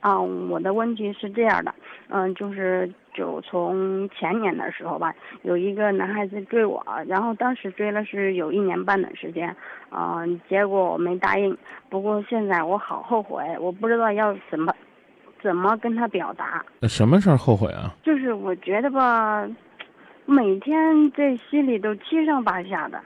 [0.00, 1.74] 啊，我的问题是这样的，
[2.08, 9.54] 嗯，就是就从前年的时候吧，有一个男孩子追我，然后当时追了是有一年半的时间，
[9.90, 11.56] 嗯，结果我没答应。
[11.90, 14.74] 不过现在我好后悔，我不知道要怎么
[15.42, 16.64] 怎么跟他表达。
[16.88, 17.94] 什么事儿后悔啊？
[18.02, 19.46] 就是我觉得吧，
[20.24, 22.98] 每天在心里都七上八下的，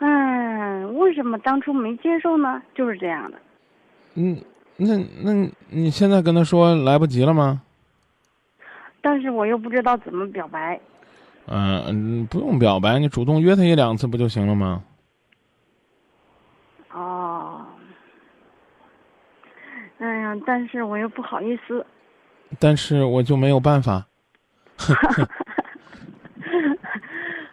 [0.00, 2.62] 嗯，为什么当初没接受呢？
[2.74, 3.38] 就是这样的。
[4.16, 4.36] 嗯。
[4.76, 5.32] 那那
[5.70, 7.62] 你现在跟他说来不及了吗？
[9.00, 10.80] 但是我又不知道怎么表白。
[11.46, 14.82] 嗯，不用表白，你主动约他一两次不就行了吗？
[16.92, 17.64] 哦。
[19.98, 21.86] 哎呀，但是我又不好意思。
[22.58, 24.04] 但是我就没有办法。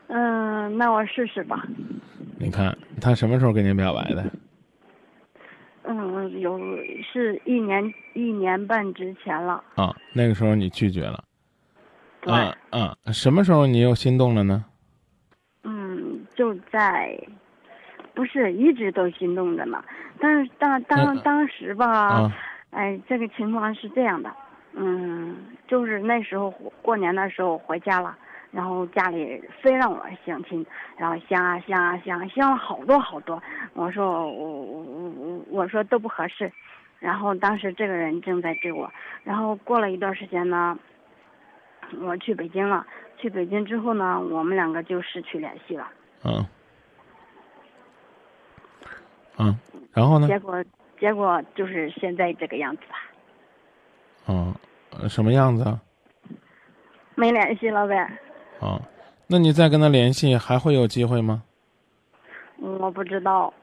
[0.07, 1.63] 嗯，那我试试吧。
[2.37, 4.25] 你看他什么时候跟你表白的？
[5.83, 6.59] 嗯，有
[7.03, 9.93] 是一年一年半之前了啊。
[10.13, 11.23] 那个时候你拒绝了，
[12.21, 12.33] 对，
[12.71, 14.63] 嗯，什么时候你又心动了呢？
[15.63, 17.17] 嗯，就在，
[18.13, 19.83] 不是一直都心动着呢。
[20.19, 22.31] 但是当当当时吧，
[22.71, 24.31] 哎，这个情况是这样的，
[24.73, 25.35] 嗯，
[25.67, 26.49] 就是那时候
[26.81, 28.17] 过年的时候回家了。
[28.53, 30.63] 然后家里非让我相亲，
[30.95, 33.41] 然后相啊相啊相，相了好多好多。
[33.73, 36.51] 我说我我我我说都不合适。
[36.99, 38.89] 然后当时这个人正在追我。
[39.23, 40.77] 然后过了一段时间呢，
[41.99, 42.85] 我去北京了。
[43.17, 45.89] 去北京之后呢，我们两个就失去联系了。
[46.23, 46.45] 嗯。
[49.39, 49.57] 嗯，
[49.93, 50.27] 然后呢？
[50.27, 50.63] 结果
[50.99, 52.83] 结果就是现在这个样子。
[54.27, 54.53] 嗯，
[55.09, 55.79] 什么样子？
[57.15, 58.19] 没联系了呗。
[58.63, 58.81] 啊，
[59.27, 61.43] 那你再跟他联系，还会有机会吗？
[62.61, 63.53] 我不知道。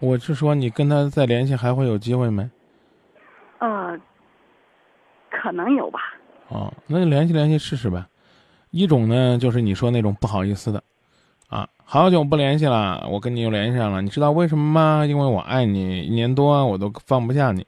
[0.00, 2.50] 我是说，你跟他再联系，还会有机会没？
[3.60, 3.96] 呃，
[5.30, 6.00] 可能有吧。
[6.48, 8.04] 哦，那就联系联系试试呗。
[8.70, 10.82] 一种呢，就是你说那种不好意思的，
[11.48, 15.06] 啊，好久不联系了，我跟你又联系上了，你知道为什么吗？
[15.06, 17.64] 因为我爱你一年多，我都放不下你，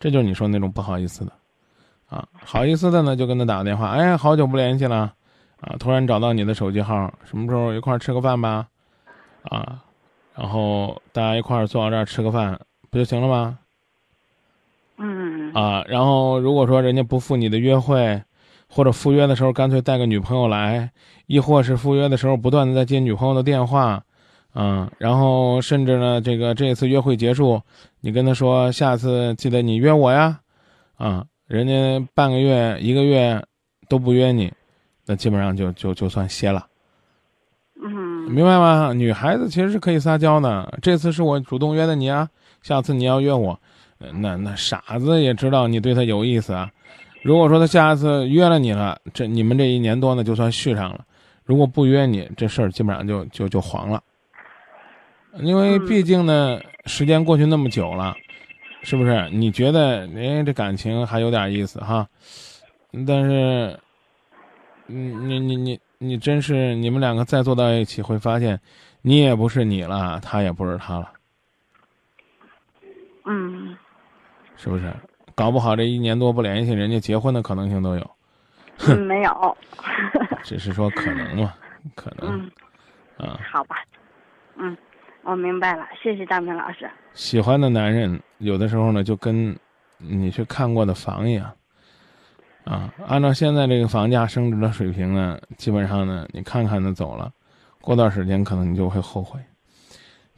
[0.00, 1.32] 这就是你说那种不好意思的。
[2.08, 3.88] 啊，好意思的呢，就跟他打个电话。
[3.90, 5.12] 哎，好久不联系了，
[5.60, 8.68] 啊，突然找到你的手机号，什么时候一块吃个饭吧？
[9.42, 9.82] 啊，
[10.34, 13.58] 然后大家一块坐到这儿吃个饭，不就行了吗？
[14.98, 15.52] 嗯。
[15.52, 18.22] 啊，然后如果说人家不赴你的约会，
[18.68, 20.90] 或者赴约的时候干脆带个女朋友来，
[21.26, 24.04] 亦或是赴约的时候不断的在接女朋友的电话，
[24.54, 27.60] 嗯，然后甚至呢，这个这次约会结束，
[28.00, 30.38] 你跟他说下次记得你约我呀，
[30.98, 31.24] 啊。
[31.46, 33.40] 人家半个月、一个月
[33.88, 34.52] 都不约你，
[35.06, 36.66] 那基本上就就就算歇了。
[37.80, 37.92] 嗯，
[38.30, 38.92] 明白吗？
[38.92, 40.78] 女孩子其实是可以撒娇的。
[40.82, 42.28] 这次是我主动约的你啊，
[42.62, 43.58] 下次你要约我，
[43.98, 46.70] 那那傻子也知道你对他有意思啊。
[47.22, 51.04] 如果说他下次约了你了，这你们这一年多呢就算续上了。
[51.44, 54.02] 如果不约你，这事儿基本上就就就黄了。
[55.40, 58.16] 因为毕竟呢，时间过去那么久了。
[58.86, 59.28] 是不是？
[59.30, 62.06] 你觉得，哎，这感情还有点意思哈？
[63.04, 63.76] 但是，
[64.86, 68.60] 你你你你你真是，你们两个再坐到一起，会发现，
[69.02, 71.10] 你也不是你了，他也不是他了。
[73.24, 73.76] 嗯。
[74.56, 74.94] 是不是？
[75.34, 78.10] 搞不好这一年多不联系，人家结婚的可能性都有。
[78.86, 79.56] 嗯，没有。
[80.44, 81.52] 只是说可能嘛，
[81.96, 82.48] 可能。
[83.18, 83.26] 嗯。
[83.26, 83.40] 啊。
[83.52, 83.82] 好吧。
[84.54, 84.76] 嗯。
[85.24, 86.88] 我明白了，谢谢大明老师。
[87.14, 89.56] 喜欢的男人有的时候呢，就跟
[89.98, 91.50] 你去看过的房一样，
[92.64, 97.32] 啊，按照现在这个房价升值的水平呢，基本上呢，你看看就走了，
[97.80, 99.40] 过段时间可能你就会后悔。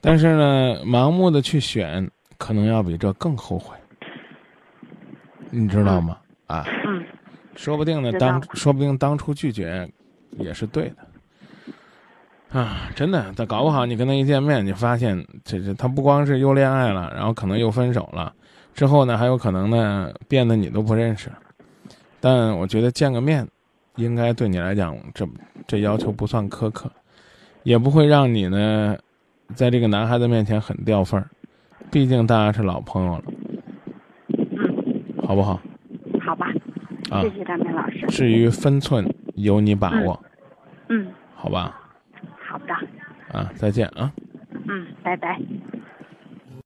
[0.00, 3.76] 但是呢，盲目的去选，可能要比这更后悔，
[5.50, 6.18] 你知道吗？
[6.46, 7.04] 啊，嗯，
[7.56, 9.90] 说不定呢，当说不定当初拒绝
[10.38, 11.07] 也是对的。
[12.58, 18.34] 啊，真的，他搞不好你跟他一见面，你发现这这他不光是又恋爱了，然后可能又分手了，
[18.74, 21.30] 之后呢还有可能呢变得你都不认识。
[22.18, 23.46] 但我觉得见个面，
[23.94, 25.24] 应该对你来讲这
[25.68, 26.90] 这要求不算苛刻，
[27.62, 28.96] 也不会让你呢
[29.54, 31.30] 在这个男孩子面前很掉份儿，
[31.92, 33.22] 毕竟大家是老朋友了。
[34.30, 35.60] 嗯，好不好？
[36.20, 36.48] 好吧。
[37.10, 38.04] 啊，谢谢张明老师。
[38.08, 40.20] 至于分寸，由你把握。
[40.88, 41.06] 嗯。
[41.36, 41.80] 好吧。
[43.38, 44.12] 啊，再见啊。
[44.66, 45.38] 嗯，拜拜。